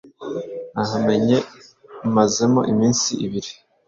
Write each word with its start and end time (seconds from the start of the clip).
nahamenye 0.73 1.37
mazemo 2.15 2.61
iminsi 2.71 3.09
ibiri, 3.25 3.51